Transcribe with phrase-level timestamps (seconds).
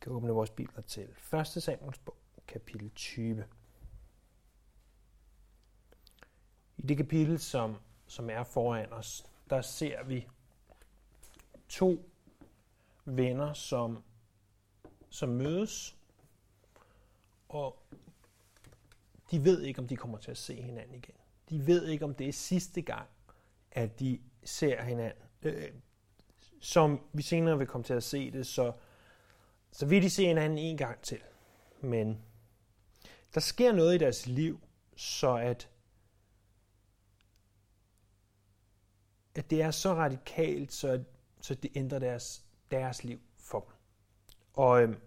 [0.00, 1.46] kan åbne vores bibler til 1.
[1.46, 3.44] Samuels bog, kapitel 20.
[6.76, 10.28] I det kapitel, som, som er foran os, der ser vi
[11.68, 12.10] to
[13.04, 14.02] venner, som,
[15.10, 15.96] som mødes,
[17.48, 17.82] og
[19.30, 21.14] de ved ikke, om de kommer til at se hinanden igen.
[21.50, 23.08] De ved ikke, om det er sidste gang,
[23.72, 25.22] at de ser hinanden.
[25.42, 25.72] Øh,
[26.60, 28.72] som vi senere vil komme til at se det, så,
[29.72, 31.20] så vil de se hinanden en gang til.
[31.80, 32.22] Men
[33.34, 34.60] der sker noget i deres liv,
[34.96, 35.70] så at,
[39.34, 41.04] at det er så radikalt, så,
[41.40, 43.72] så det ændrer deres, deres liv for dem.
[44.52, 45.00] Og øhm,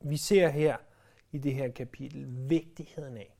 [0.00, 0.76] vi ser her
[1.32, 3.36] i det her kapitel vigtigheden af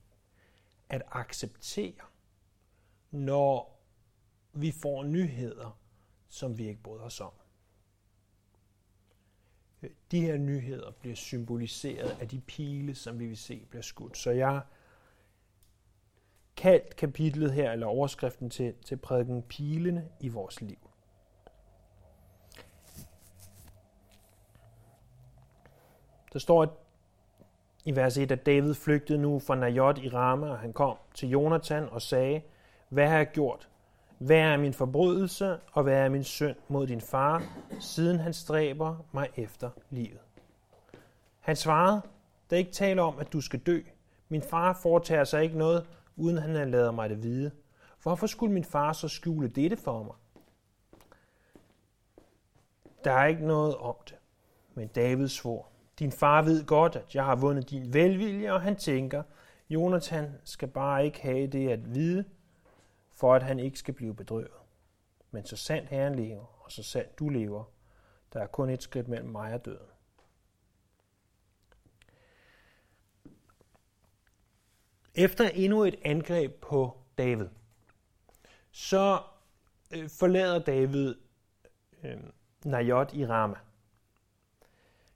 [0.89, 2.05] at acceptere,
[3.11, 3.81] når
[4.53, 5.79] vi får nyheder,
[6.29, 7.33] som vi ikke bryder os om.
[10.11, 14.19] De her nyheder bliver symboliseret af de pile, som vi vil se bliver skudt.
[14.19, 14.61] Så jeg
[16.57, 20.91] kaldt kapitlet her, eller overskriften til, til prædiken, pilene i vores liv.
[26.33, 26.87] Der står
[27.85, 31.29] i vers 1, at David flygtede nu fra Najot i Rama, og han kom til
[31.29, 32.43] Jonathan og sagde,
[32.89, 33.70] hvad har jeg gjort?
[34.21, 37.43] Hvad er min forbrydelse, og hvad er min synd mod din far,
[37.81, 40.19] siden han stræber mig efter livet?
[41.41, 42.03] Han svarede,
[42.51, 43.81] der er ikke tale om, at du skal dø.
[44.29, 47.51] Min far foretager sig ikke noget, uden han har lavet mig det vide.
[48.03, 50.15] Hvorfor skulle min far så skjule dette for mig?
[53.05, 54.17] Der er ikke noget om det,
[54.75, 55.69] men David svor.
[55.99, 59.23] Din far ved godt, at jeg har vundet din velvilje, og han tænker,
[59.71, 62.25] Jonathan skal bare ikke have det at vide,
[63.21, 64.51] for at han ikke skal blive bedrøvet.
[65.31, 67.65] Men så sandt Herren lever, og så sandt du lever,
[68.33, 69.87] der er kun et skridt mellem mig og døden.
[75.15, 77.49] Efter endnu et angreb på David,
[78.71, 79.23] så
[79.91, 81.15] øh, forlader David
[82.03, 82.17] øh,
[82.65, 83.57] Najot i Rama.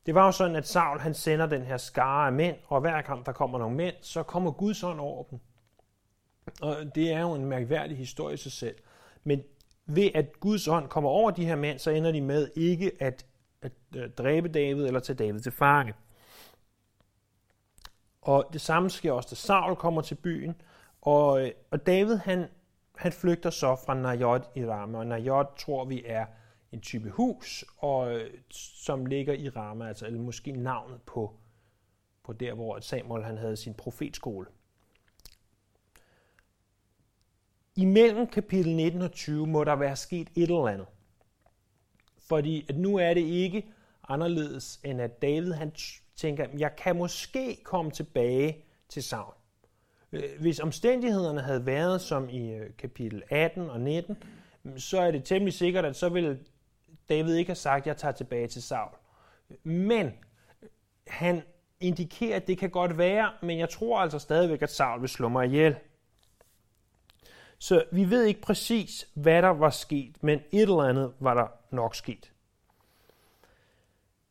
[0.06, 3.03] Det var jo sådan, at Saul han sender den her skare af mænd, og hver
[3.03, 5.41] gang der kommer nogle mænd, så kommer Guds ånd over dem.
[6.62, 8.76] Og det er jo en mærkværdig historie i sig selv.
[9.25, 9.42] Men
[9.87, 13.26] ved at Guds ånd kommer over de her mænd, så ender de med ikke at,
[13.62, 15.94] at, øh, dræbe David eller tage David til fange.
[18.22, 20.54] Og det samme sker også, da Saul kommer til byen.
[21.00, 22.47] Og, øh, og David, han,
[22.97, 24.98] han flygter så fra Najot i Rama.
[24.98, 26.26] Og Najot tror vi er
[26.72, 31.34] en type hus, og, øh, som ligger i Rama, altså eller måske navnet på,
[32.25, 34.47] på der, hvor Samuel han havde sin profetskole.
[37.77, 40.87] Imellem kapitel 19 og 20 må der være sket et eller andet.
[42.19, 43.67] Fordi at nu er det ikke
[44.09, 45.73] anderledes, end at David han
[46.17, 49.35] tænker, jeg kan måske komme tilbage til Saul.
[50.12, 54.17] Øh, hvis omstændighederne havde været som i øh, kapitel 18 og 19,
[54.62, 56.39] mm, så er det temmelig sikkert, at så ville
[57.09, 58.91] David ikke have sagt, jeg tager tilbage til Saul.
[59.62, 60.69] Men øh,
[61.06, 61.43] han
[61.81, 65.29] indikerer, at det kan godt være, men jeg tror altså stadigvæk, at Saul vil slå
[65.29, 65.77] mig ihjel.
[67.64, 71.47] Så vi ved ikke præcis, hvad der var sket, men et eller andet var der
[71.70, 72.32] nok sket.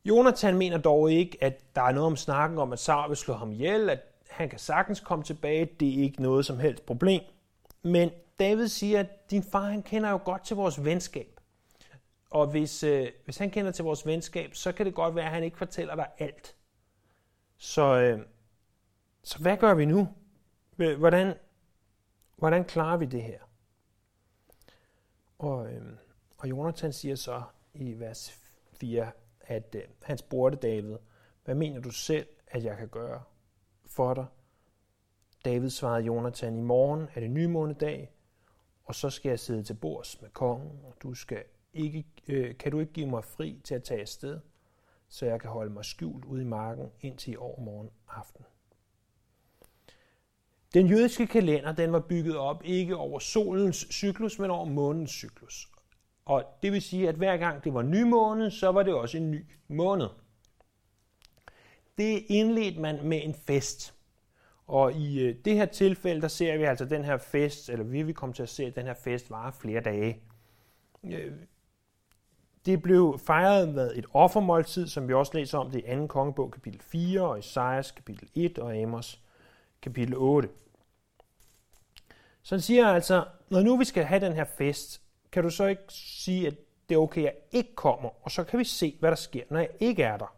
[0.06, 3.34] Jonathan mener dog ikke, at der er noget om snakken om, at Saul vil slå
[3.34, 4.00] ham ihjel, at
[4.30, 7.22] han kan sagtens komme tilbage, det er ikke noget som helst problem.
[7.82, 11.40] Men David siger, at din far han kender jo godt til vores venskab.
[12.30, 15.32] Og hvis, øh, hvis han kender til vores venskab, så kan det godt være, at
[15.32, 16.56] han ikke fortæller dig alt.
[17.58, 18.20] Så, øh,
[19.24, 20.08] så hvad gør vi nu?
[20.76, 21.34] Hvordan,
[22.44, 23.40] hvordan klarer vi det her?
[25.38, 25.98] Og, øh,
[26.38, 27.44] og Jonathan siger så
[27.74, 28.32] i vers
[28.80, 29.12] 4,
[29.42, 30.98] at øh, han spurgte David,
[31.46, 33.24] hvad mener du selv, at jeg kan gøre
[33.86, 34.26] for dig?
[35.46, 38.12] David svarede Jonathan, i morgen er det nymånedag,
[38.84, 41.44] og så skal jeg sidde til bords med kongen, og du skal
[41.74, 44.40] ikke, øh, kan du ikke give mig fri til at tage afsted,
[45.08, 48.46] så jeg kan holde mig skjult ude i marken indtil i overmorgen aften.
[50.74, 55.68] Den jødiske kalender den var bygget op ikke over solens cyklus, men over månens cyklus.
[56.26, 59.18] Og det vil sige, at hver gang det var ny måned, så var det også
[59.18, 60.08] en ny måned.
[61.98, 63.94] Det indledte man med en fest.
[64.68, 68.04] Og i øh, det her tilfælde, der ser vi altså den her fest, eller vi
[68.04, 70.20] vil komme til at se, at den her fest varer flere dage.
[71.04, 71.32] Øh,
[72.66, 76.08] det blev fejret med et offermåltid, som vi også læser om det i 2.
[76.08, 79.22] kongebog kapitel 4, og Isaias kapitel 1 og Amos
[79.82, 80.50] kapitel 8.
[82.44, 85.02] Så han siger altså, når nu vi skal have den her fest,
[85.32, 86.56] kan du så ikke sige, at
[86.90, 89.44] det er okay, at jeg ikke kommer, og så kan vi se, hvad der sker,
[89.50, 90.36] når jeg ikke er der.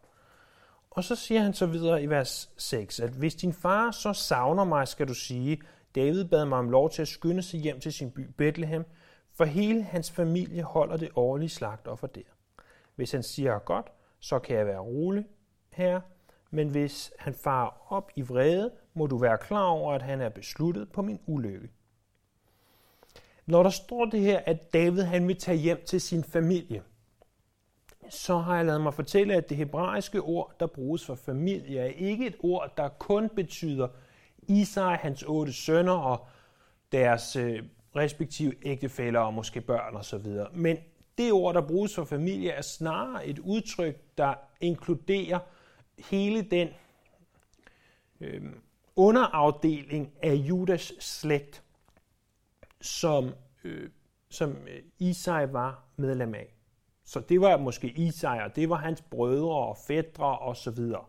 [0.89, 4.63] Og så siger han så videre i vers 6, at hvis din far så savner
[4.63, 5.61] mig, skal du sige,
[5.95, 8.85] David bad mig om lov til at skynde sig hjem til sin by Bethlehem,
[9.33, 12.21] for hele hans familie holder det årlige slagtoffer der.
[12.95, 15.25] Hvis han siger godt, så kan jeg være rolig
[15.69, 16.01] her,
[16.51, 20.29] men hvis han farer op i vrede, må du være klar over, at han er
[20.29, 21.69] besluttet på min ulykke.
[23.45, 26.83] Når der står det her, at David han vil tage hjem til sin familie,
[28.09, 31.85] så har jeg lavet mig fortælle, at det hebraiske ord, der bruges for familie, er
[31.85, 33.87] ikke et ord, der kun betyder
[34.47, 36.27] Isai, hans otte sønner og
[36.91, 37.63] deres øh,
[37.95, 40.25] respektive ægtefæller og måske børn osv.
[40.53, 40.77] Men
[41.17, 45.39] det ord, der bruges for familie, er snarere et udtryk, der inkluderer
[46.09, 46.69] hele den
[48.21, 48.41] øh,
[48.95, 51.63] underafdeling af Judas slægt,
[52.85, 53.33] som,
[53.63, 53.89] øh,
[54.29, 56.55] som øh, Isai var medlem af.
[57.05, 61.05] Så det var måske Isai, og det var hans brødre og fædre og så videre.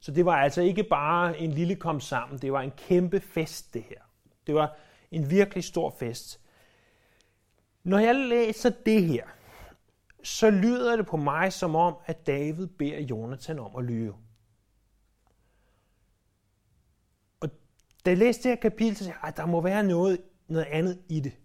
[0.00, 3.74] Så det var altså ikke bare en lille kom sammen, det var en kæmpe fest
[3.74, 4.00] det her.
[4.46, 4.76] Det var
[5.10, 6.40] en virkelig stor fest.
[7.84, 9.26] Når jeg læser det her,
[10.22, 14.14] så lyder det på mig som om, at David beder Jonathan om at lyve.
[17.40, 17.50] Og
[18.04, 20.66] da jeg læste det her kapitel, så sagde jeg, at der må være noget, noget
[20.66, 21.36] andet i det.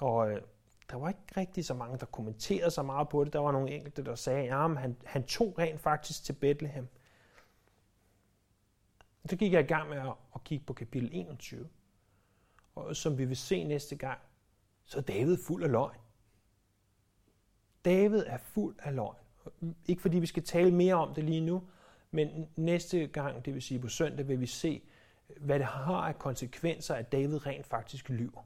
[0.00, 0.42] Og øh,
[0.90, 3.32] der var ikke rigtig så mange, der kommenterede så meget på det.
[3.32, 6.88] Der var nogle enkelte, der sagde, at han, han tog rent faktisk til Bethlehem.
[9.28, 11.68] Så gik jeg i gang med at, at kigge på kapitel 21.
[12.74, 14.18] Og som vi vil se næste gang,
[14.84, 15.98] så er David fuld af løgn.
[17.84, 19.16] David er fuld af løgn.
[19.86, 21.62] Ikke fordi vi skal tale mere om det lige nu,
[22.10, 24.82] men næste gang, det vil sige på søndag, vil vi se,
[25.40, 28.42] hvad det har af konsekvenser, at David rent faktisk lyver.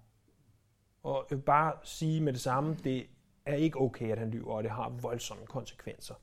[1.02, 3.06] Og jeg vil bare sige med det samme, det
[3.46, 6.14] er ikke okay, at han lyver, og det har voldsomme konsekvenser.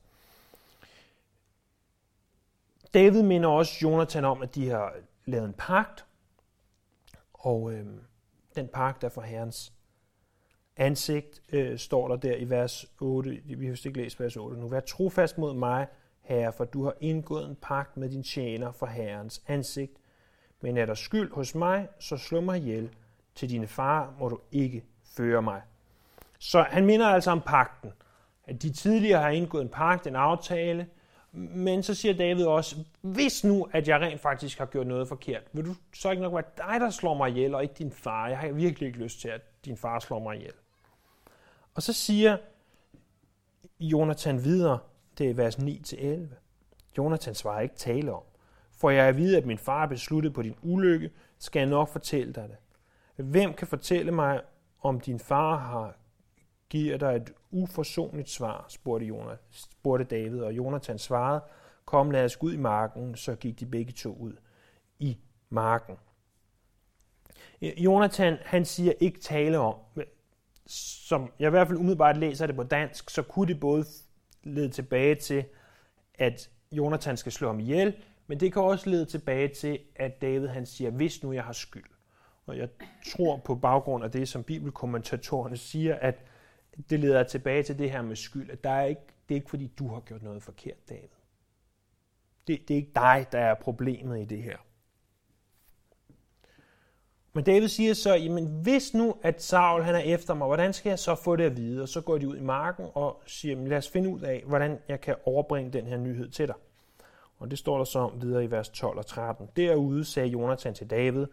[2.94, 4.94] David minder også Jonathan om, at de har
[5.24, 6.06] lavet en pagt,
[7.32, 7.86] og øh,
[8.56, 9.72] den pagt er for Herrens
[10.76, 13.30] ansigt, øh, står der der i vers 8.
[13.44, 14.68] Vi har ikke læst vers 8 nu.
[14.68, 15.86] Vær trofast mod mig,
[16.20, 19.92] Herre, for du har indgået en pagt med din tjener for Herrens ansigt.
[20.60, 22.90] Men er der skyld hos mig, så slå mig ihjel.
[23.34, 24.84] Til dine far må du ikke
[25.16, 25.62] føre mig.
[26.38, 27.92] Så han minder altså om pakten.
[28.44, 30.86] At de tidligere har indgået en pagt, en aftale,
[31.32, 35.42] men så siger David også, hvis nu, at jeg rent faktisk har gjort noget forkert,
[35.52, 38.28] vil du så ikke nok være dig, der slår mig ihjel, og ikke din far?
[38.28, 40.52] Jeg har virkelig ikke lyst til, at din far slår mig ihjel.
[41.74, 42.36] Og så siger
[43.80, 44.78] Jonathan videre,
[45.18, 46.34] det er vers 9-11.
[46.98, 48.22] Jonathan svarer ikke tale om.
[48.76, 51.68] For jeg er at vide, at min far er besluttet på din ulykke, skal jeg
[51.68, 52.56] nok fortælle dig det.
[53.24, 54.40] Hvem kan fortælle mig,
[54.82, 55.96] om din far har
[56.70, 61.40] giver dig et uforsonligt svar, spurgte, Jonas, spurgte David, og Jonathan svarede,
[61.84, 64.32] kom lad os gå ud i marken, så gik de begge to ud
[64.98, 65.18] i
[65.50, 65.96] marken.
[67.62, 69.74] Jonathan, han siger ikke tale om,
[70.66, 73.84] som jeg i hvert fald umiddelbart læser det på dansk, så kunne det både
[74.42, 75.44] lede tilbage til,
[76.14, 77.96] at Jonathan skal slå ham ihjel,
[78.26, 81.52] men det kan også lede tilbage til, at David han siger, hvis nu jeg har
[81.52, 81.84] skyld.
[82.46, 82.68] Og jeg
[83.12, 86.14] tror på baggrund af det, som bibelkommentatorerne siger, at
[86.90, 89.50] det leder tilbage til det her med skyld, at der er ikke, det er ikke
[89.50, 91.08] fordi, du har gjort noget forkert, David.
[92.46, 94.56] Det, det er ikke dig, der er problemet i det her.
[97.32, 100.90] Men David siger så, jamen hvis nu, at Saul han er efter mig, hvordan skal
[100.90, 101.82] jeg så få det at vide?
[101.82, 104.42] Og så går de ud i marken og siger, jamen, lad os finde ud af,
[104.46, 106.54] hvordan jeg kan overbringe den her nyhed til dig.
[107.38, 109.48] Og det står der så om videre i vers 12 og 13.
[109.56, 111.26] Derude sagde Jonathan til David,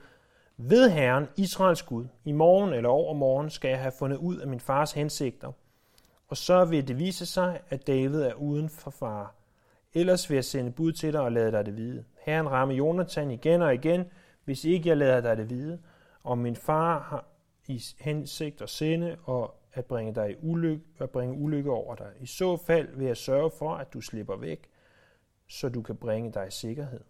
[0.58, 4.60] ved Herren, Israels Gud, i morgen eller overmorgen skal jeg have fundet ud af min
[4.60, 5.52] fars hensigter,
[6.28, 9.36] og så vil det vise sig, at David er uden for far.
[9.94, 12.04] Ellers vil jeg sende bud til dig og lade dig det vide.
[12.22, 14.06] Herren rammer Jonathan igen og igen,
[14.46, 15.80] hvis ikke jeg lader dig det vide,
[16.24, 17.26] og min far har
[17.68, 22.12] i hensigt at sende og at bringe dig i ulykke, at bringe ulykke over dig.
[22.20, 24.70] I så fald vil jeg sørge for, at du slipper væk,
[25.48, 27.04] så du kan bringe dig i sikkerhed.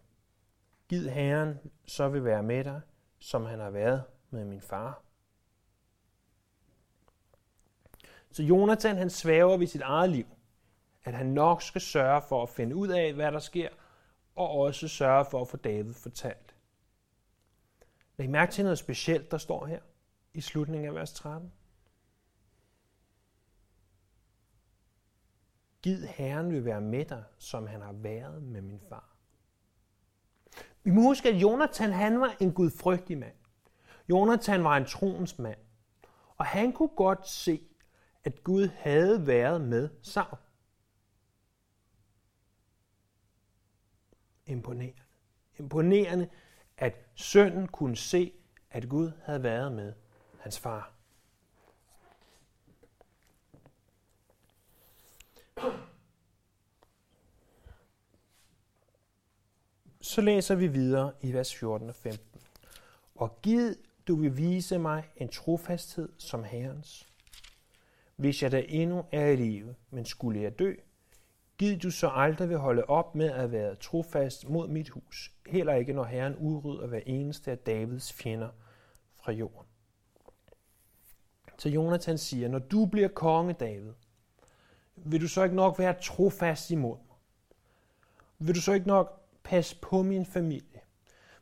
[0.90, 2.82] Gid Herren så vil være med dig,
[3.20, 5.02] som han har været med min far.
[8.32, 10.26] Så Jonathan han svæver ved sit eget liv,
[11.04, 13.70] at han nok skal sørge for at finde ud af, hvad der sker,
[14.36, 16.56] og også sørge for at få David fortalt.
[18.18, 19.80] Læg mærke til noget specielt, der står her
[20.34, 21.52] i slutningen af vers 13.
[25.84, 29.16] Gid Herren vil være med dig, som han har været med min far.
[30.84, 33.36] Vi må huske, at Jonathan han var en gudfrygtig mand.
[34.10, 35.60] Jonathan var en troens mand.
[36.38, 37.62] Og han kunne godt se,
[38.24, 40.38] at Gud havde været med Saul.
[44.46, 45.02] Imponerende.
[45.60, 46.30] Imponerende,
[46.78, 48.34] at sønnen kunne se,
[48.70, 49.94] at Gud havde været med
[50.40, 50.93] hans far.
[60.02, 62.42] Så læser vi videre i vers 14 og 15.
[63.16, 63.76] Og giv
[64.08, 67.08] du vil vise mig en trofasthed som Herrens.
[68.16, 70.76] Hvis jeg da endnu er i live, men skulle jeg dø,
[71.58, 75.74] giv du så aldrig vil holde op med at være trofast mod mit hus, heller
[75.74, 78.50] ikke når Herren udrydder hver eneste af Davids fjender
[79.14, 79.68] fra jorden.
[81.58, 83.94] Så Jonathan siger, når du bliver konge, David,
[84.96, 87.18] vil du så ikke nok være trofast imod mig?
[88.40, 90.80] Vil du så ikke nok passe på min familie?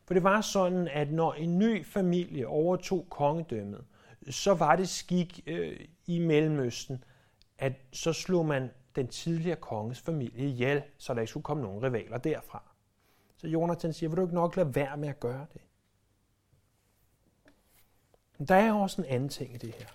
[0.04, 3.84] For det var sådan, at når en ny familie overtog kongedømmet,
[4.30, 7.04] så var det skik øh, i Mellemøsten,
[7.58, 11.82] at så slog man den tidligere konges familie ihjel, så der ikke skulle komme nogen
[11.82, 12.62] rivaler derfra.
[13.36, 15.60] Så Jonathan siger, vil du ikke nok lade være med at gøre det?
[18.38, 19.86] Men der er også en anden ting i det her,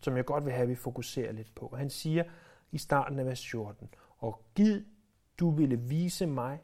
[0.00, 1.74] som jeg godt vil have, at vi fokuserer lidt på.
[1.76, 2.24] Han siger
[2.72, 4.82] i starten af vers 14, og giv
[5.38, 6.60] du ville vise mig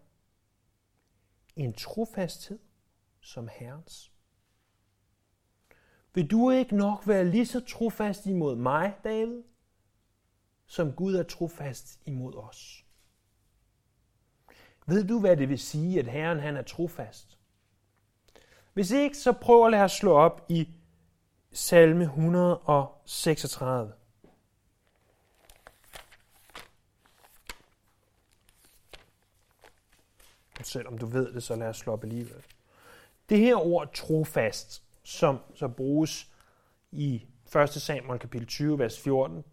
[1.56, 2.58] en trofasthed
[3.20, 4.12] som Herrens.
[6.14, 9.42] Vil du ikke nok være lige så trofast imod mig, David,
[10.66, 12.84] som Gud er trofast imod os?
[14.87, 17.38] Ved du, hvad det vil sige, at Herren han er trofast?
[18.73, 20.68] Hvis ikke, så prøv at lade os slå op i
[21.52, 23.92] salme 136.
[30.64, 32.42] Selvom du ved det, så lad os slå op alligevel.
[33.28, 36.33] Det her ord trofast, som så bruges
[36.92, 37.68] i 1.
[37.68, 39.44] Samuel kapitel 20, vers 14,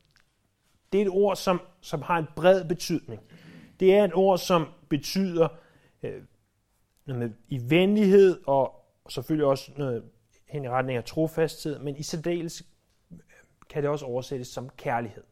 [0.91, 3.21] det er et ord, som, som har en bred betydning.
[3.79, 5.47] Det er et ord, som betyder
[6.03, 6.23] øh,
[7.05, 10.03] noget i venlighed og selvfølgelig også noget
[10.45, 12.63] hen i retning af trofasthed, men i særdeles
[13.11, 13.17] øh,
[13.69, 15.23] kan det også oversættes som kærlighed.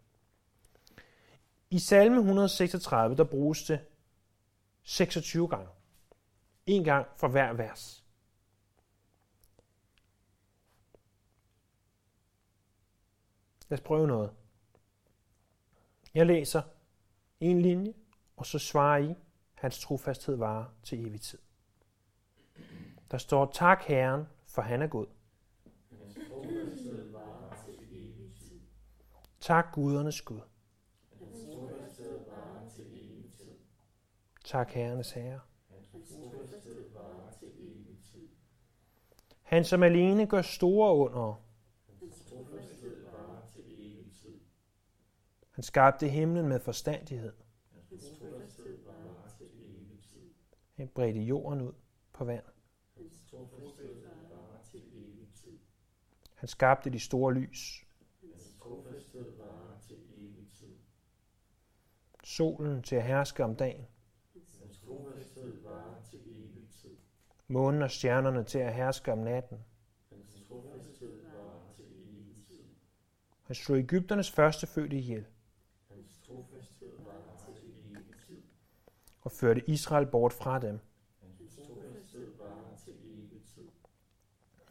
[1.70, 3.80] I salme 136, der bruges det
[4.84, 5.70] 26 gange.
[6.66, 8.06] En gang for hver vers.
[13.70, 14.32] Lad os prøve noget.
[16.14, 16.62] Jeg læser
[17.40, 17.94] en linje,
[18.38, 19.16] og så svarer I,
[19.54, 21.40] hans trofasthed varer til evig tid.
[23.12, 25.08] Der står, tak Herren, for han er god.
[29.40, 30.42] Tak gudernes Gud.
[34.50, 35.39] Tak Herrenes Herre.
[39.41, 41.41] Han som alene gør store under.
[45.51, 47.34] Han skabte himlen med forstandighed.
[50.75, 51.74] Han bredte jorden ud
[52.13, 52.44] på vand.
[56.36, 57.86] Han skabte de store lys.
[62.24, 63.88] Solen til at herske om dagen.
[67.51, 69.58] Månen og stjernerne til at herske om natten.
[73.44, 75.25] Han slog Ægypternes første fødte ihjel.
[79.22, 80.79] Og førte Israel bort fra dem.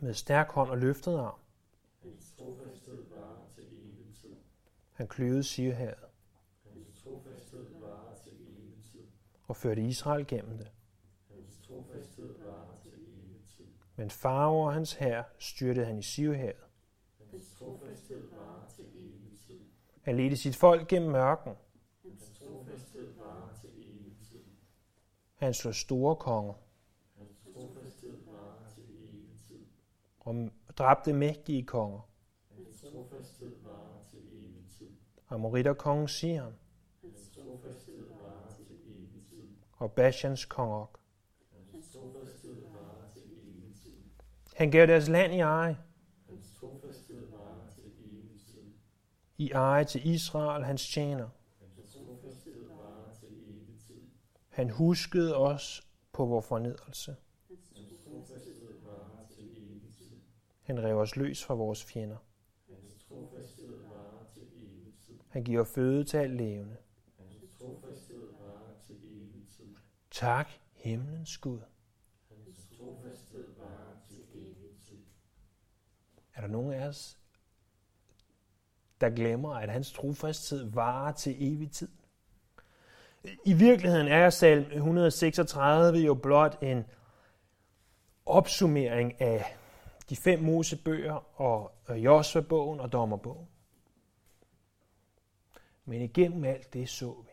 [0.01, 1.39] Med stærk hånd og løftet arm.
[4.93, 6.05] Han kløvede Sivhavet.
[9.49, 10.71] Og førte Israel gennem det.
[13.99, 16.65] Men farver og hans hær styrtede han i Sivhavet.
[20.03, 21.53] Han ledte sit folk gennem mørken.
[25.35, 26.55] Han slog store konger.
[30.21, 32.01] Og dræbte mægtige konger.
[35.29, 36.55] Amoritter kongen Sion.
[39.73, 40.98] Og Bashans kong Og.
[44.59, 45.79] Han gav deres land i eje.
[49.39, 51.29] I eje til Israel, hans tjener.
[54.49, 57.17] Han huskede os på vores fornedrelse.
[60.63, 62.17] Han rev os løs fra vores fjender.
[65.29, 66.77] Han giver føde til alt levende.
[70.11, 71.61] Tak, himlens Gud.
[76.39, 77.19] Er der nogen af os,
[79.01, 81.89] der glemmer, at hans trofasthed varer til evig tid.
[83.45, 86.85] I virkeligheden er salm 136 jo blot en
[88.27, 89.57] opsummering af
[90.11, 93.49] de fem Mosebøger og Josva-bogen og Dommerbogen.
[95.85, 97.33] Men igennem alt det så vi,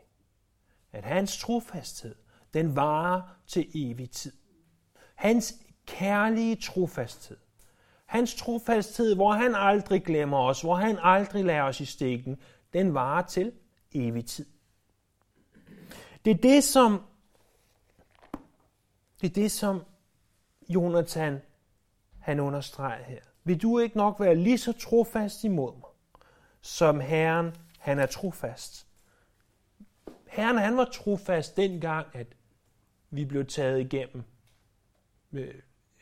[0.92, 2.16] at hans trofasthed,
[2.54, 4.34] den varer til evig tid.
[5.16, 5.54] Hans
[5.86, 7.38] kærlige trofasthed,
[8.06, 12.38] hans trofasthed, hvor han aldrig glemmer os, hvor han aldrig lader os i stikken,
[12.74, 13.52] den varer til
[13.92, 14.46] evig tid.
[16.26, 17.02] Det er det, som,
[19.22, 19.84] det er det, som
[20.70, 21.42] Jonathan
[22.20, 23.20] han understreger her.
[23.44, 25.90] Vil du ikke nok være lige så trofast imod mig,
[26.62, 28.88] som Herren han er trofast?
[30.28, 32.28] Herren han var trofast dengang, at
[33.10, 34.24] vi blev taget igennem.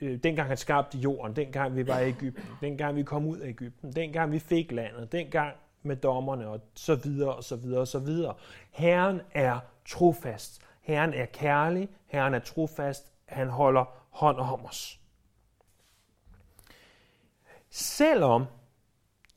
[0.03, 3.48] Øh, dengang han skabte jorden, dengang vi var i Ægypten, dengang vi kom ud af
[3.48, 7.88] Ægypten, dengang vi fik landet, dengang med dommerne og så videre og så videre og
[7.88, 8.33] så videre.
[8.72, 10.62] Herren er trofast.
[10.81, 11.89] Herren er kærlig.
[12.05, 13.12] Herren er trofast.
[13.25, 15.00] Han holder hånd om os.
[17.69, 18.45] Selvom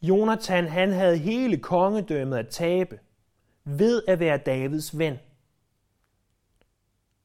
[0.02, 2.98] Jonathan han havde hele kongedømmet at tabe
[3.64, 5.18] ved at være Davids ven,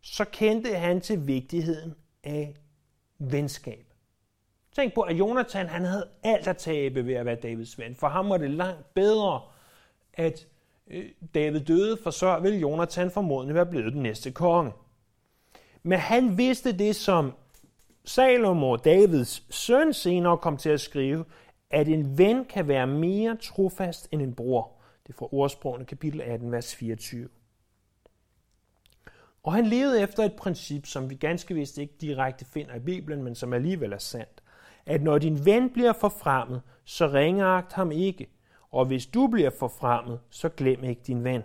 [0.02, 2.56] så kendte han til vigtigheden af
[3.22, 3.86] venskab.
[4.76, 7.96] Tænk på, at Jonathan han havde alt at tabe ved at være Davids ven.
[7.96, 9.42] For ham var det langt bedre,
[10.14, 10.48] at
[10.88, 14.72] øh, David døde, for så ville Jonathan formodentlig være blevet den næste konge.
[15.84, 17.34] Men han vidste det, som
[18.06, 21.26] Salomo, Davids søn, senere kom til at skrive,
[21.70, 24.72] at en ven kan være mere trofast end en bror.
[25.08, 27.30] Det er fra ordsprogene kapitel 18, vers 24.
[29.44, 33.24] Og han levede efter et princip, som vi ganske vist ikke direkte finder i Bibelen,
[33.24, 34.44] men som alligevel er sandt.
[34.86, 38.28] At når din ven bliver forfremmet, så ringeagt ham ikke.
[38.72, 41.44] Og hvis du bliver forfremmet, så glem ikke din ven.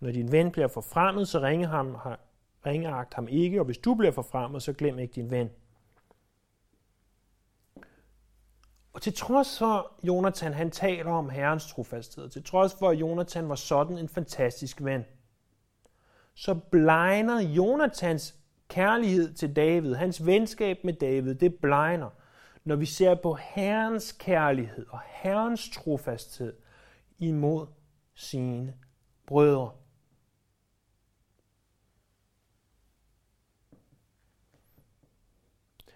[0.00, 1.96] Når din ven bliver forfremmet, så ringe ham,
[2.66, 5.50] ringeagt ham ikke, og hvis du bliver forfremmet, så glem ikke din ven.
[8.92, 13.48] Og til trods for, Jonathan han taler om herrens trofasthed, til trods for, at Jonathan
[13.48, 15.04] var sådan en fantastisk ven,
[16.34, 18.34] så blegner Jonathans
[18.68, 22.10] kærlighed til David, hans venskab med David, det blegner,
[22.64, 26.56] når vi ser på Herrens kærlighed og Herrens trofasthed
[27.18, 27.66] imod
[28.14, 28.74] sine
[29.26, 29.72] brødre.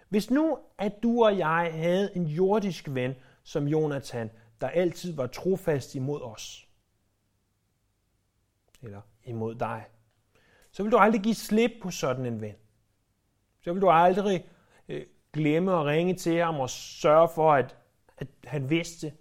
[0.09, 5.27] Hvis nu, at du og jeg havde en jordisk ven som Jonathan, der altid var
[5.27, 6.67] trofast imod os,
[8.81, 9.85] eller imod dig,
[10.79, 12.55] så vil du aldrig give slip på sådan en ven.
[13.61, 14.49] Så vil du aldrig
[14.87, 17.77] øh, glemme at ringe til ham og sørge for, at,
[18.17, 19.13] at han vidste,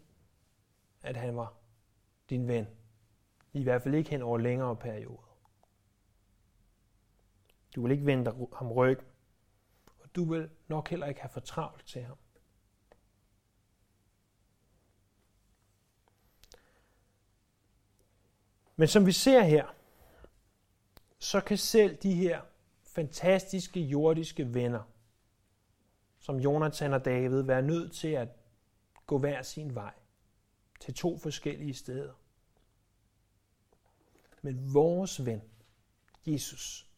[1.02, 1.54] at han var
[2.30, 2.66] din ven.
[3.52, 5.38] I hvert fald ikke hen over længere perioder.
[7.74, 9.06] Du vil ikke vende ham ryggen,
[9.98, 12.16] og du vil nok heller ikke have for travlt til ham.
[18.76, 19.77] Men som vi ser her,
[21.18, 22.42] så kan selv de her
[22.82, 24.82] fantastiske jordiske venner,
[26.18, 28.28] som Jonathan og David, være nødt til at
[29.06, 29.94] gå hver sin vej
[30.80, 32.12] til to forskellige steder.
[34.42, 35.42] Men vores ven,
[36.26, 36.88] Jesus,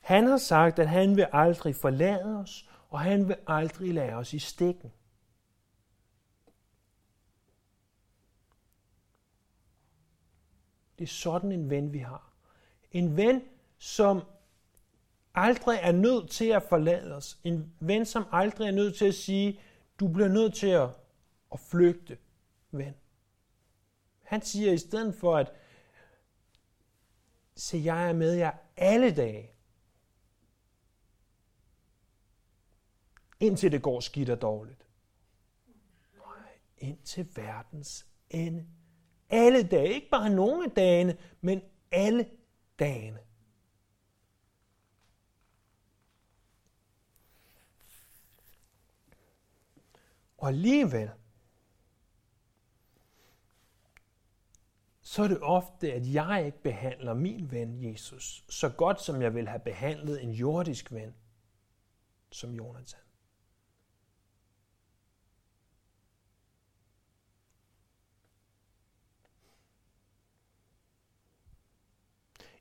[0.00, 4.34] han har sagt, at han vil aldrig forlade os, og han vil aldrig lade os
[4.34, 4.92] i stikken.
[10.98, 12.29] Det er sådan en ven, vi har.
[12.90, 13.42] En ven,
[13.78, 14.22] som
[15.34, 17.38] aldrig er nødt til at forlade os.
[17.44, 19.60] En ven, som aldrig er nødt til at sige,
[20.00, 20.88] du bliver nødt til at,
[21.52, 22.18] at flygte,
[22.70, 22.94] ven.
[24.22, 25.52] Han siger i stedet for at
[27.56, 29.50] se, jeg er med jer alle dage.
[33.40, 34.86] Indtil det går skidt og dårligt.
[36.16, 38.66] Nej, indtil verdens ende.
[39.30, 39.94] Alle dage.
[39.94, 42.30] Ikke bare nogle af dagene, men alle
[42.80, 43.20] dagene.
[50.38, 51.10] Og alligevel,
[55.02, 59.34] så er det ofte, at jeg ikke behandler min ven Jesus så godt, som jeg
[59.34, 61.14] vil have behandlet en jordisk ven
[62.30, 63.09] som Jonathan.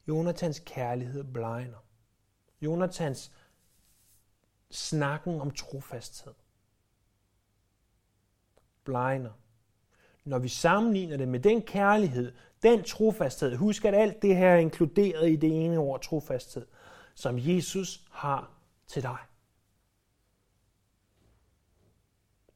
[0.09, 1.77] Jonathans kærlighed blegner.
[2.61, 3.31] Jonathans
[4.71, 6.33] snakken om trofasthed
[8.83, 9.31] blegner,
[10.25, 14.57] når vi sammenligner det med den kærlighed, den trofasthed, husk at alt det her er
[14.57, 16.65] inkluderet i det ene ord trofasthed,
[17.13, 18.51] som Jesus har
[18.87, 19.17] til dig.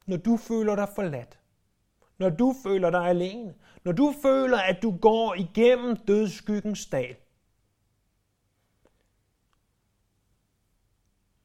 [0.06, 1.39] Når du føler dig forladt,
[2.18, 7.16] når du føler dig alene, når du føler, at du går igennem dødsskyggens dal,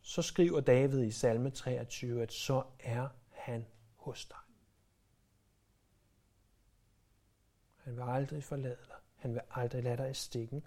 [0.09, 3.67] så skriver David i salme 23, at så er han
[3.97, 4.37] hos dig.
[7.77, 8.97] Han vil aldrig forlade dig.
[9.17, 10.65] Han vil aldrig lade dig i stikken.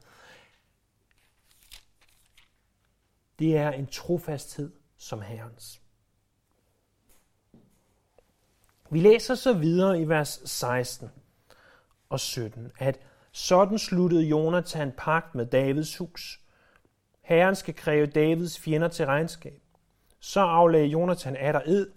[3.39, 5.81] Det er en trofasthed som Herrens.
[8.91, 11.09] Vi læser så videre i vers 16
[12.09, 12.99] og 17, at
[13.31, 16.40] sådan sluttede Jonathan pagt med Davids hus.
[17.31, 19.61] Herren skal kræve Davids fjender til regnskab.
[20.19, 21.91] Så aflagde Jonathan atter ed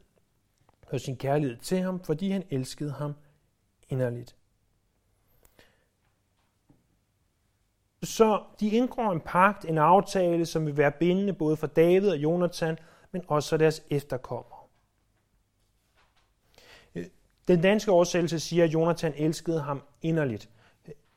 [0.91, 3.15] på sin kærlighed til ham, fordi han elskede ham
[3.89, 4.37] inderligt.
[8.03, 12.17] Så de indgår en pagt, en aftale, som vil være bindende både for David og
[12.17, 12.79] Jonathan,
[13.13, 14.61] men også for deres efterkommere.
[17.49, 20.51] Den danske oversættelse siger, at Jonathan elskede ham inderligt.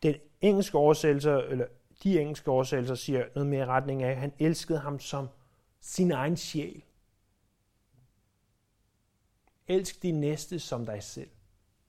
[0.03, 1.65] Den engelske oversættelse, eller
[2.03, 5.29] de engelske oversættelser siger noget mere i retning af, at han elskede ham som
[5.79, 6.83] sin egen sjæl.
[9.67, 11.29] Elsk din næste som dig selv.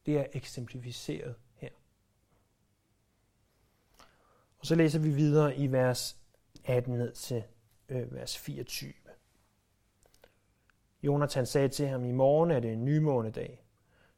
[0.05, 1.69] Det er eksemplificeret her.
[4.59, 6.17] Og så læser vi videre i vers
[6.65, 7.43] 18 ned til
[7.89, 8.93] øh, vers 24.
[11.03, 13.63] Jonathan sagde til ham, i morgen er det en nymånedag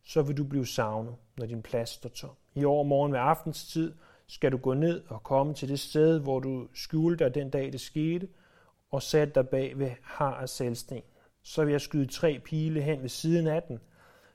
[0.03, 2.35] så vil du blive savnet, når din plads står tom.
[2.55, 3.93] I år morgen ved aftenstid
[4.31, 7.71] skal du gå ned og komme til det sted, hvor du skjulte dig den dag,
[7.71, 8.27] det skete,
[8.91, 11.01] og satte dig bag ved har af selvsten.
[11.43, 13.79] Så vil jeg skyde tre pile hen ved siden af den,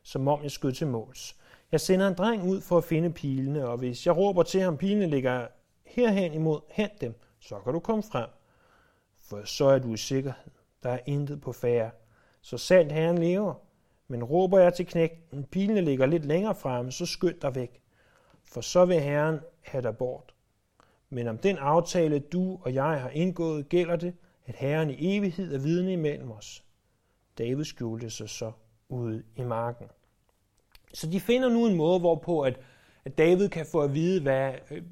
[0.02, 1.36] som om jeg skød til måls.
[1.72, 4.76] Jeg sender en dreng ud for at finde pilene, og hvis jeg råber til ham,
[4.76, 5.46] pilene ligger
[5.84, 8.28] herhen imod, hent dem, så kan du komme frem.
[9.28, 10.52] For så er du i sikkerhed.
[10.82, 11.90] Der er intet på færre.
[12.40, 13.54] Så sandt Herren lever,
[14.08, 17.80] men råber jeg til knægten, pilene ligger lidt længere frem, så skynd dig væk,
[18.56, 20.34] for så vil Herren have dig bort.
[21.10, 24.14] Men om den aftale, du og jeg har indgået, gælder det,
[24.46, 26.64] at Herren i evighed er vidne imellem os.
[27.38, 28.52] David skjulte sig så
[28.88, 29.86] ude i marken.
[30.94, 32.60] Så de finder nu en måde, hvorpå at,
[33.04, 34.82] at David kan få at vide, hvad øh,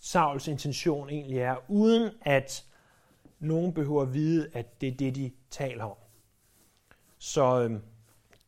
[0.00, 2.64] Sauls intention egentlig er, uden at
[3.38, 5.96] nogen behøver at vide, at det er det, de taler om.
[7.18, 7.80] Så øh,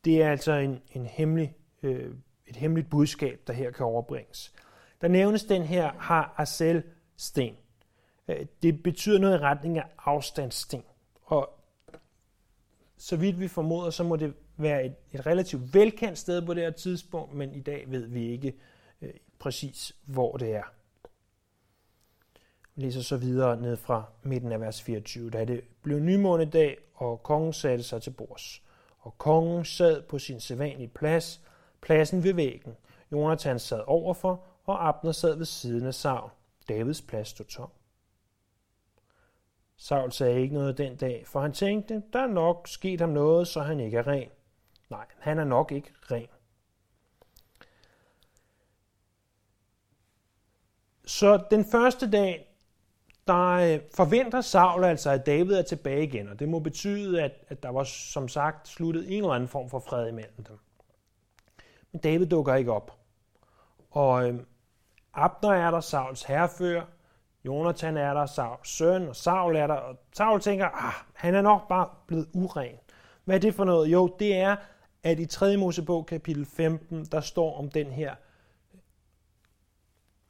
[0.05, 2.15] det er altså en, en hemmelig, øh,
[2.47, 4.53] et hemmeligt budskab, der her kan overbringes.
[5.01, 6.83] Der nævnes den her har Arcel
[7.17, 7.57] sten.
[8.29, 10.83] Øh, det betyder noget i retning af afstandssten.
[11.23, 11.51] Og
[12.97, 16.63] så vidt vi formoder, så må det være et, et relativt velkendt sted på det
[16.63, 18.55] her tidspunkt, men i dag ved vi ikke
[19.03, 20.73] øh, præcis, hvor det er.
[22.75, 25.31] Vi læser så videre ned fra midten af vers 24.
[25.31, 28.63] Da det blev nymånedag, og kongen satte sig til bords
[29.07, 31.41] og kongen sad på sin sædvanlige plads,
[31.87, 32.77] pladsen ved væggen.
[33.13, 36.31] Jonathan sad overfor, og Abner sad ved siden af Saul.
[36.69, 37.71] Davids plads stod tom.
[39.77, 43.49] Saul sagde ikke noget den dag, for han tænkte, der er nok sket ham noget,
[43.49, 44.29] så han ikke er ren.
[44.91, 46.29] Nej, han er nok ikke ren.
[51.05, 52.57] Så den første dag,
[53.27, 57.33] der øh, forventer Saul altså, at David er tilbage igen, og det må betyde, at,
[57.49, 60.59] at der var som sagt sluttet en eller anden form for fred imellem dem.
[61.93, 62.99] Men David dukker ikke op.
[63.91, 64.41] Og øh,
[65.15, 66.85] Abner er der, Sauls herrefører,
[67.45, 71.43] Jonathan er der, Sauls søn, og Saul er der, og Saul tænker, ah, han er
[71.43, 72.77] nok bare blevet uren.
[73.25, 73.93] Hvad er det for noget?
[73.93, 74.57] Jo, det er,
[75.03, 75.57] at i 3.
[75.57, 78.15] Mosebog kapitel 15, der står om den her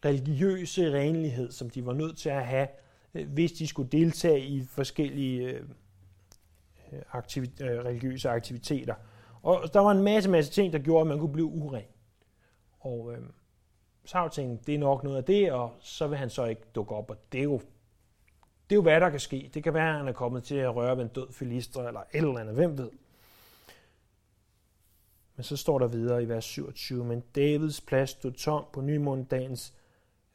[0.04, 2.68] religiøse renlighed, som de var nødt til at have
[3.14, 5.62] øh, hvis de skulle deltage i forskellige øh,
[6.92, 8.94] øh, øh religiøse aktiviteter.
[9.42, 11.84] Og der var en masse, masse ting, der gjorde, at man kunne blive uren.
[12.80, 13.18] Og øh,
[14.04, 16.94] Saul tænkte, det er nok noget af det, og så vil han så ikke dukke
[16.94, 17.58] op, og det er jo,
[18.70, 19.50] det er jo hvad der kan ske.
[19.54, 22.00] Det kan være, at han er kommet til at røre ved en død filister, eller
[22.00, 22.90] et eller andet, hvem ved.
[25.36, 29.74] Men så står der videre i vers 27, men Davids plads stod tom på nymånedagens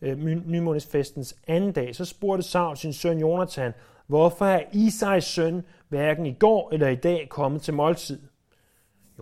[0.01, 3.73] øh, nymånesfestens anden dag, så spurgte Saul sin søn Jonathan,
[4.07, 8.21] hvorfor er Isais søn hverken i går eller i dag kommet til måltid?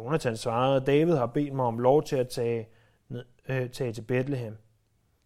[0.04, 2.68] Jonathan svarede, David har bedt mig om lov til at tage,
[3.50, 4.58] øh, tage til Bethlehem.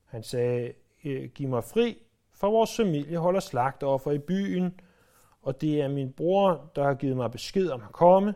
[0.06, 0.74] Han sagde,
[1.06, 1.98] øh, giv mig fri,
[2.34, 4.80] for vores familie holder slagtoffer i byen,
[5.42, 8.36] og det er min bror, der har givet mig besked om at komme.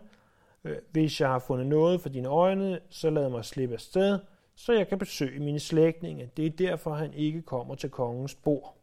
[0.63, 4.19] Øh, hvis jeg har fundet noget for dine øjne, så lad mig slippe afsted,
[4.56, 6.32] så jeg kan besøge mine slægtninge.
[6.38, 8.78] Det er derfor, han ikke kommer til kongens bord.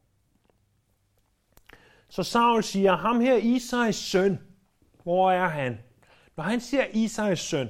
[2.09, 4.39] Så Saul siger, ham her Isais søn,
[5.03, 5.79] hvor er han?
[6.37, 7.69] Når han siger Isais søn,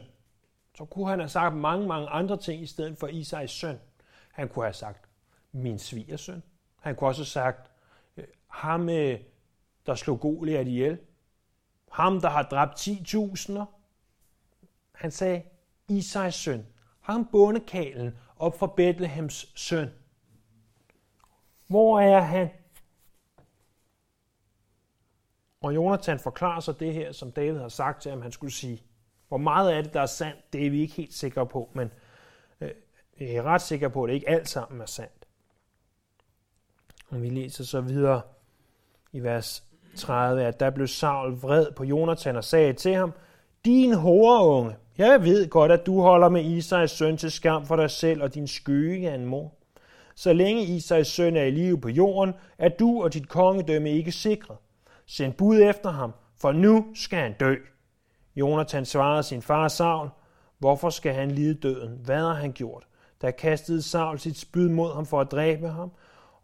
[0.77, 3.81] så kunne han have sagt mange, mange andre ting i stedet for Isais søn.
[4.33, 5.09] Han kunne have sagt,
[5.53, 6.43] min svigersøn.
[6.81, 7.71] Han kunne også have sagt,
[8.17, 9.21] øh, ham, øh,
[9.87, 10.99] der slog Goliat ihjel.
[11.93, 13.65] Ham, der har dræbt 10.000'er.
[14.93, 15.43] Han sagde,
[15.89, 16.67] Isais søn.
[17.01, 19.91] Ham bondekalen op fra Bethlehems søn.
[21.67, 22.49] Hvor er han?
[25.65, 28.83] Og Jonathan forklarer så det her, som David har sagt til ham, han skulle sige.
[29.29, 31.91] Hvor meget af det, der er sandt, det er vi ikke helt sikre på, men
[32.61, 32.71] øh,
[33.21, 35.27] jeg er ret sikker på, at det ikke alt sammen er sandt.
[37.11, 38.21] Og vi læser så videre
[39.13, 39.65] i vers
[39.97, 43.13] 30, at der blev Saul vred på Jonathan og sagde til ham,
[43.65, 47.91] Din unge, jeg ved godt, at du holder med Isais søn til skam for dig
[47.91, 49.53] selv og din skøge af en mor.
[50.15, 54.13] Så længe Isais søn er i live på jorden, er du og dit kongedømme ikke
[54.13, 54.57] sikret.
[55.07, 57.57] Send bud efter ham, for nu skal han dø.
[58.37, 60.09] Jonathan svarede sin far Saul,
[60.59, 61.99] hvorfor skal han lide døden?
[62.05, 62.87] Hvad har han gjort?
[63.21, 65.93] Der kastede Saul sit spyd mod ham for at dræbe ham,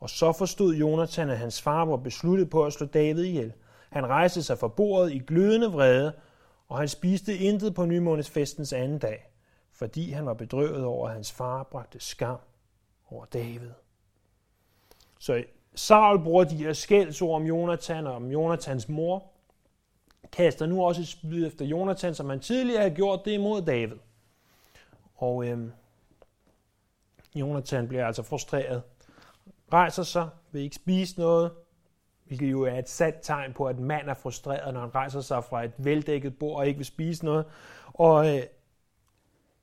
[0.00, 3.52] og så forstod Jonathan, at hans far var besluttet på at slå David ihjel.
[3.90, 6.12] Han rejste sig fra bordet i glødende vrede,
[6.68, 9.30] og han spiste intet på nymånedsfestens anden dag,
[9.72, 12.38] fordi han var bedrøvet over, at hans far bragte skam
[13.10, 13.70] over David.
[15.18, 19.30] Så Saul bruger de her skældsord om Jonathan og om Jonathans mor,
[20.32, 23.96] kaster nu også et spyd efter Jonathan, som han tidligere har gjort det imod David.
[25.16, 25.72] Og øhm,
[27.34, 28.82] Jonathan bliver altså frustreret,
[29.72, 31.52] rejser sig, vil ikke spise noget,
[32.24, 35.20] hvilket jo er et sandt tegn på, at en mand er frustreret, når han rejser
[35.20, 37.44] sig fra et veldækket bord og ikke vil spise noget,
[37.94, 38.42] og, øh,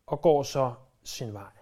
[0.07, 1.56] og går så sin vej.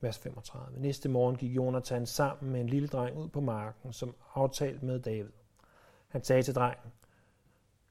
[0.00, 0.80] Vers 35.
[0.80, 5.00] Næste morgen gik Jonathan sammen med en lille dreng ud på marken, som aftalt med
[5.00, 5.32] David.
[6.08, 6.92] Han sagde til drengen,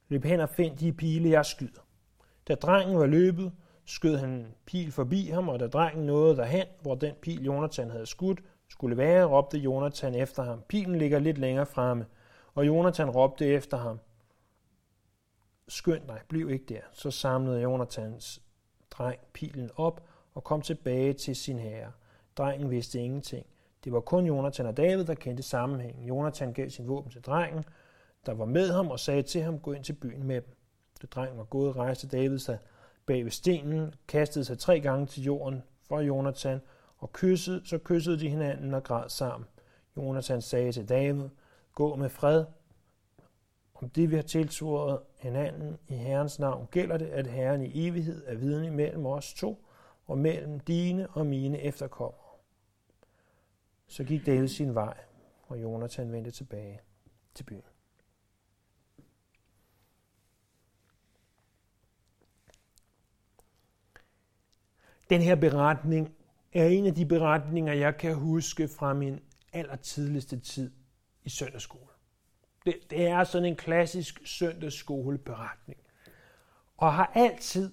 [0.09, 1.81] løb hen og find de pile, jeg skyder.
[2.47, 3.53] Da drengen var løbet,
[3.85, 7.89] skød han en pil forbi ham, og da drengen nåede derhen, hvor den pil Jonathan
[7.89, 10.61] havde skudt, skulle være, råbte Jonathan efter ham.
[10.67, 12.05] Pilen ligger lidt længere fremme,
[12.55, 13.99] og Jonathan råbte efter ham.
[15.67, 16.81] Skynd dig, bliv ikke der.
[16.93, 18.41] Så samlede Jonathans
[18.91, 20.06] dreng pilen op
[20.37, 21.91] og kom tilbage til sin herre.
[22.37, 23.45] Drengen vidste ingenting.
[23.83, 26.05] Det var kun Jonathan og David, der kendte sammenhængen.
[26.05, 27.65] Jonathan gav sin våben til drengen,
[28.25, 30.55] der var med ham, og sagde til ham, gå ind til byen med dem.
[31.01, 32.57] Da drengen var gået, rejste David sig
[33.05, 36.61] bag ved stenen, kastede sig tre gange til jorden for Jonathan,
[36.97, 39.47] og kyssede, så kyssede de hinanden og græd sammen.
[39.97, 41.29] Jonathan sagde til David,
[41.75, 42.45] gå med fred.
[43.73, 48.23] Om det vi har tilsvoret hinanden i Herrens navn, gælder det, at Herren i evighed
[48.25, 49.63] er vidne mellem os to,
[50.07, 52.27] og mellem dine og mine efterkommere.
[53.87, 54.97] Så gik David sin vej,
[55.43, 56.79] og Jonathan vendte tilbage
[57.33, 57.63] til byen.
[65.09, 66.15] Den her beretning
[66.53, 69.19] er en af de beretninger, jeg kan huske fra min
[69.53, 70.71] allertidligste tid
[71.23, 71.87] i søndagsskole.
[72.65, 75.79] Det, det er sådan en klassisk søndagsskoleberetning.
[76.77, 77.71] Og har altid,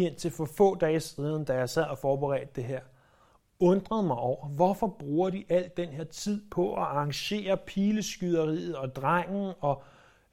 [0.00, 2.80] indtil for få dage siden, da jeg sad og forberedte det her,
[3.58, 8.94] undrede mig over, hvorfor bruger de al den her tid på at arrangere pileskyderiet og
[8.96, 9.82] drengen og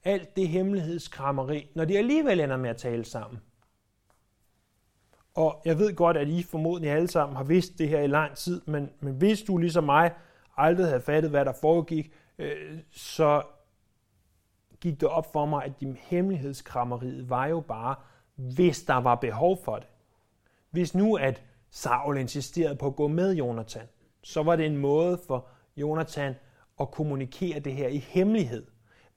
[0.04, 3.42] alt det hemmelighedskrammeri, når de alligevel ender med at tale sammen.
[5.36, 8.36] Og jeg ved godt, at I formodentlig alle sammen har vidst det her i lang
[8.36, 10.14] tid, men, men hvis du ligesom mig
[10.58, 13.44] aldrig havde fattet, hvad der foregik, øh, så
[14.80, 17.96] gik det op for mig, at de hemmelighedskrammeriet var jo bare,
[18.42, 19.88] hvis der var behov for det.
[20.70, 23.88] Hvis nu, at Saul insisterede på at gå med Jonathan,
[24.24, 26.36] så var det en måde for Jonathan
[26.80, 28.68] at kommunikere det her i hemmelighed.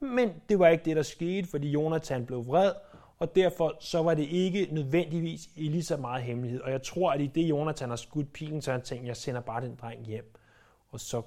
[0.01, 2.73] Men det var ikke det, der skete, fordi Jonathan blev vred,
[3.19, 6.61] og derfor så var det ikke nødvendigvis i lige så meget hemmelighed.
[6.61, 9.41] Og jeg tror, at i det Jonathan har skudt pilen, så han tænkte, jeg sender
[9.41, 10.35] bare den dreng hjem,
[10.91, 11.23] og så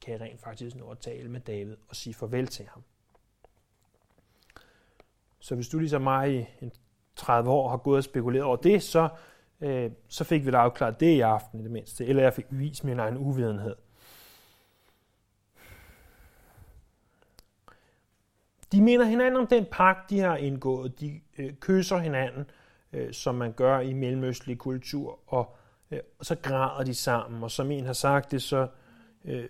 [0.00, 2.82] kan jeg rent faktisk nå at tale med David og sige farvel til ham.
[5.40, 6.72] Så hvis du ligesom mig i en
[7.16, 9.08] 30 år har gået og spekuleret over det, så,
[9.60, 12.46] øh, så fik vi da afklaret det i aften i det mindste, eller jeg fik
[12.50, 13.76] vist min egen uvidenhed.
[18.72, 21.00] De minder hinanden om den pagt, de har indgået.
[21.00, 22.50] De øh, kysser hinanden,
[22.92, 25.56] øh, som man gør i mellemøstlig kultur, og,
[25.90, 27.42] øh, og så græder de sammen.
[27.42, 28.68] Og som en har sagt det, så
[29.24, 29.48] øh,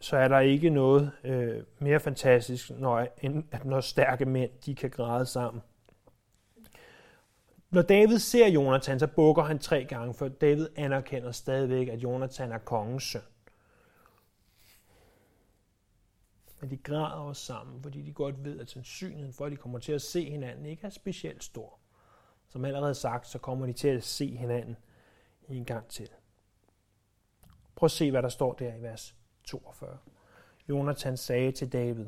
[0.00, 4.74] så er der ikke noget øh, mere fantastisk, når, end at når stærke mænd de
[4.74, 5.62] kan græde sammen.
[7.70, 12.52] Når David ser Jonathan, så bukker han tre gange, for David anerkender stadigvæk, at Jonathan
[12.52, 13.22] er kongens søn.
[16.60, 19.78] Men de græder også sammen, fordi de godt ved, at sandsynligheden for, at de kommer
[19.78, 21.78] til at se hinanden, ikke er specielt stor.
[22.48, 24.76] Som allerede sagt, så kommer de til at se hinanden
[25.48, 26.08] en gang til.
[27.76, 29.98] Prøv at se, hvad der står der i vers 42.
[30.68, 32.06] Jonathan sagde til David,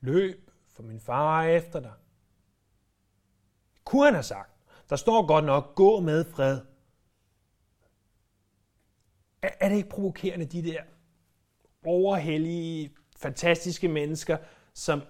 [0.00, 1.92] Løb, for min far er efter dig.
[3.84, 4.50] Kunne han have sagt.
[4.90, 6.60] Der står godt nok, gå med fred.
[9.42, 10.82] Er, er det ikke provokerende, de der
[11.84, 14.36] overhellige, fantastiske mennesker,
[14.74, 15.02] som,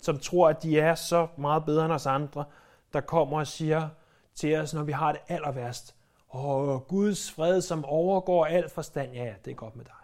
[0.00, 2.44] som tror, at de er så meget bedre end os andre,
[2.92, 3.88] der kommer og siger
[4.34, 5.96] til os, når vi har det aller værst,
[6.28, 9.94] og Guds fred, som overgår al forstand, ja, ja, det er godt med dig.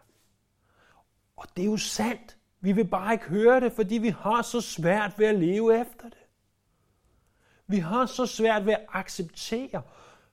[1.36, 2.38] Og det er jo sandt.
[2.66, 6.08] Vi vil bare ikke høre det, fordi vi har så svært ved at leve efter
[6.08, 6.26] det.
[7.66, 9.82] Vi har så svært ved at acceptere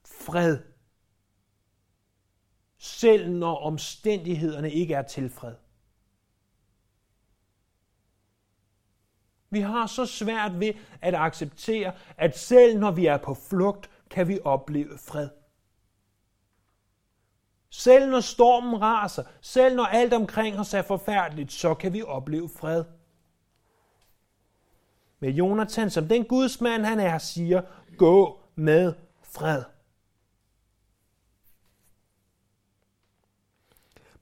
[0.05, 0.59] fred,
[2.77, 5.55] selv når omstændighederne ikke er til fred.
[9.49, 14.27] Vi har så svært ved at acceptere, at selv når vi er på flugt, kan
[14.27, 15.29] vi opleve fred.
[17.75, 22.49] Selv når stormen raser, selv når alt omkring os er forfærdeligt, så kan vi opleve
[22.49, 22.83] fred.
[25.19, 27.61] Men Jonathan, som den gudsmand han er, siger,
[27.97, 29.63] gå med fred.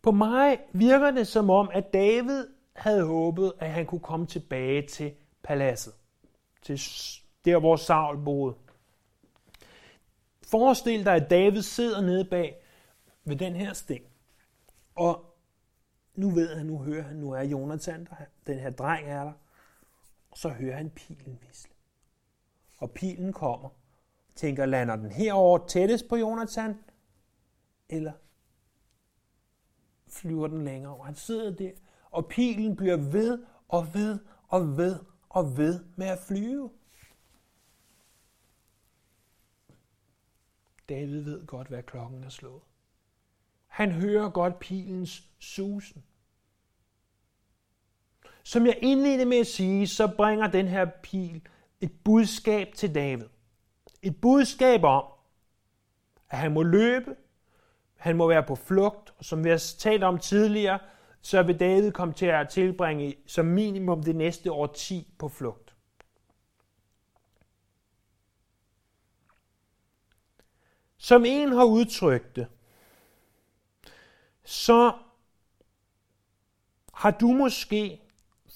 [0.01, 4.87] På mig virker det som om, at David havde håbet, at han kunne komme tilbage
[4.87, 5.93] til paladset.
[6.61, 6.81] Til
[7.45, 8.55] der, hvor Saul boede.
[10.43, 12.60] Forestil dig, at David sidder nede bag
[13.23, 14.03] ved den her sten.
[14.95, 15.35] Og
[16.15, 18.15] nu ved han, nu hører han, nu er Jonathan der,
[18.47, 19.33] den her dreng er der.
[20.31, 21.73] Og så hører han pilen visle.
[22.77, 23.69] Og pilen kommer.
[24.35, 26.83] Tænker, lander den herover tættest på Jonathan?
[27.89, 28.13] Eller
[30.07, 31.05] flyver den længere over?
[31.05, 31.71] Han sidder der,
[32.11, 36.71] og pilen bliver ved og ved og ved og ved med at flyve.
[40.89, 42.61] David ved godt, hvad klokken er slået.
[43.71, 46.03] Han hører godt pilens susen.
[48.43, 51.41] Som jeg indledte med at sige, så bringer den her pil
[51.81, 53.25] et budskab til David.
[54.01, 55.03] Et budskab om,
[56.29, 57.15] at han må løbe,
[57.95, 60.79] han må være på flugt, og som vi har talt om tidligere,
[61.21, 65.75] så vil David komme til at tilbringe som minimum det næste år 10 på flugt.
[70.97, 72.47] Som en har udtrykt det,
[74.43, 74.93] så
[76.93, 78.01] har du måske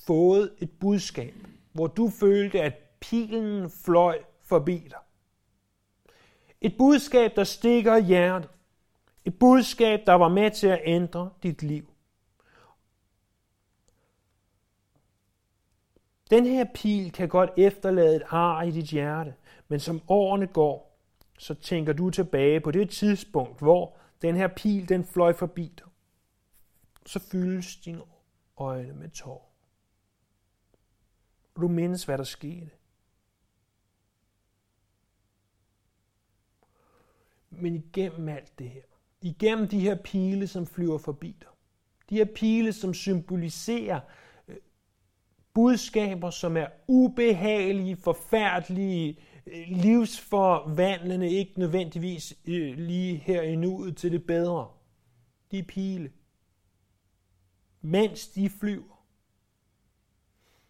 [0.07, 1.33] fået et budskab,
[1.71, 4.99] hvor du følte, at pilen fløj forbi dig.
[6.61, 8.49] Et budskab, der stikker hjertet.
[9.25, 11.89] Et budskab, der var med til at ændre dit liv.
[16.29, 19.33] Den her pil kan godt efterlade et ar i dit hjerte,
[19.67, 20.99] men som årene går,
[21.37, 25.87] så tænker du tilbage på det tidspunkt, hvor den her pil, den fløj forbi dig.
[27.05, 28.01] Så fyldes dine
[28.57, 29.55] øjne med tår.
[31.55, 32.69] Og du mindes, hvad der skete.
[37.49, 38.81] Men igennem alt det her,
[39.21, 41.49] igennem de her pile, som flyver forbi dig,
[42.09, 43.99] de her pile, som symboliserer
[44.47, 44.57] øh,
[45.53, 49.19] budskaber, som er ubehagelige, forfærdelige,
[49.67, 54.71] livsforvandlende, ikke nødvendigvis øh, lige her i nuet til det bedre.
[55.51, 56.11] De pile.
[57.81, 59.05] Mens de flyver,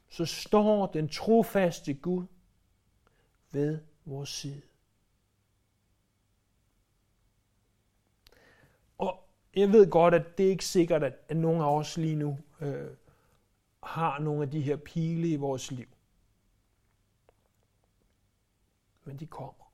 [0.10, 2.26] så står den trofaste Gud
[3.52, 4.62] ved vores side.
[8.98, 9.20] Og
[9.56, 12.90] jeg ved godt, at det er ikke sikkert, at nogen af os lige nu øh,
[13.84, 15.88] har nogle af de her pile i vores liv.
[19.06, 19.74] Men de kommer.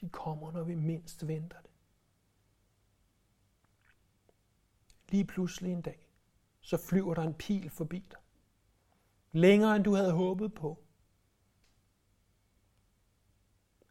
[0.00, 1.70] De kommer, når vi mindst venter det.
[5.08, 6.08] Lige pludselig en dag,
[6.60, 8.18] så flyver der en pil forbi dig.
[9.32, 10.84] Længere end du havde håbet på.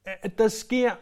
[0.04, 0.96] At der sker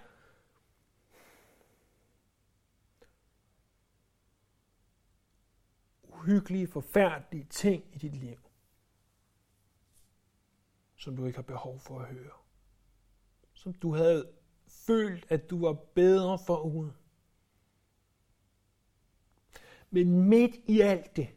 [6.03, 8.39] uhyggelige, forfærdelige ting i dit liv,
[10.95, 12.47] som du ikke har behov for at høre
[13.58, 14.30] som du havde
[14.68, 16.93] følt, at du var bedre foruden.
[19.89, 21.28] Men midt i alt det,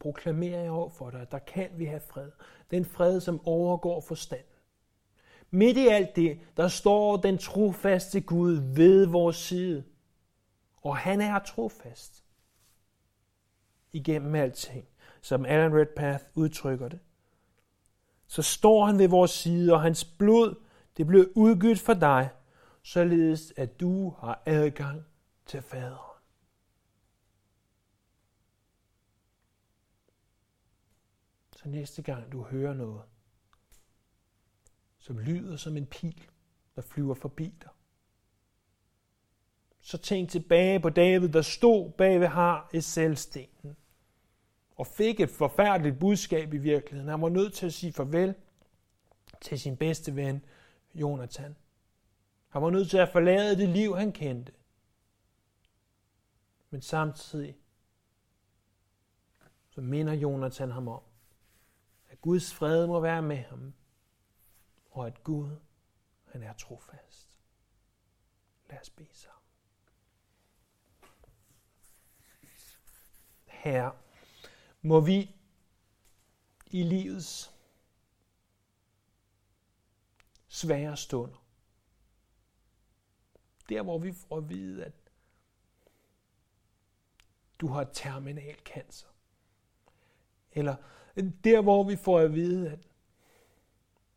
[0.00, 2.30] proklamerer jeg over for dig, at der kan vi have fred.
[2.70, 4.44] Den fred, som overgår forstand.
[5.50, 9.84] Midt i alt det, der står den trofaste Gud ved vores side.
[10.76, 12.24] Og han er trofast.
[13.92, 14.88] Igennem alting,
[15.20, 17.00] som Alan Redpath udtrykker det.
[18.32, 20.54] Så står han ved vores side, og hans blod,
[20.96, 22.30] det blev udgydt for dig,
[22.82, 25.04] således at du har adgang
[25.46, 26.18] til faderen.
[31.56, 33.02] Så næste gang du hører noget,
[34.98, 36.28] som lyder som en pil,
[36.76, 37.70] der flyver forbi dig,
[39.80, 43.76] så tænk tilbage på David, der stod bag ved har i selvstenen
[44.82, 47.08] og fik et forfærdeligt budskab i virkeligheden.
[47.08, 48.34] Han var nødt til at sige farvel
[49.40, 50.44] til sin bedste ven,
[50.94, 51.56] Jonathan.
[52.48, 54.52] Han var nødt til at forlade det liv, han kendte.
[56.70, 57.56] Men samtidig
[59.70, 61.02] så minder Jonathan ham om,
[62.10, 63.74] at Guds fred må være med ham,
[64.90, 65.56] og at Gud,
[66.24, 67.38] han er trofast.
[68.70, 69.42] Lad os bede sammen.
[73.46, 73.92] Herre,
[74.82, 75.34] må vi
[76.66, 77.54] i livets
[80.48, 81.44] svære stunder,
[83.68, 84.92] der hvor vi får at vide, at
[87.60, 89.08] du har terminal cancer,
[90.52, 90.76] eller
[91.44, 92.88] der hvor vi får at vide, at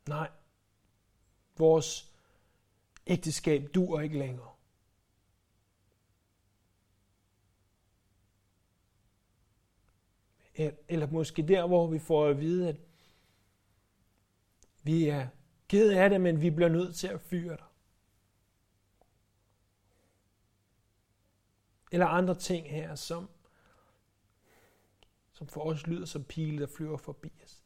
[0.08, 0.30] nej,
[1.56, 2.14] vores
[3.06, 4.55] ægteskab dur ikke længere.
[10.88, 12.76] Eller måske der, hvor vi får at vide, at
[14.82, 15.28] vi er
[15.68, 17.66] ked af det, men vi bliver nødt til at fyre dig.
[21.92, 23.28] Eller andre ting her, som,
[25.32, 27.62] som for os lyder som pile, der flyver forbi os.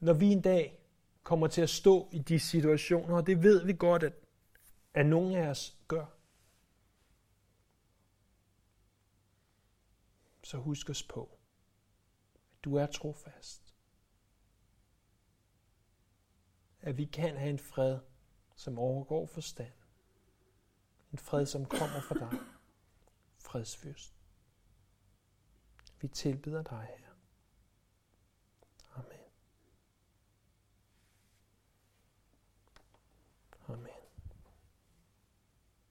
[0.00, 0.78] Når vi en dag
[1.22, 4.12] kommer til at stå i de situationer, og det ved vi godt, at,
[4.94, 6.06] at nogen af os gør,
[10.42, 11.39] så husk os på,
[12.64, 13.74] du er trofast.
[16.80, 17.98] At vi kan have en fred,
[18.54, 19.72] som overgår forstand.
[21.12, 22.38] En fred, som kommer fra dig.
[23.38, 24.14] Fredsfyrst.
[26.00, 27.09] Vi tilbyder dig, her.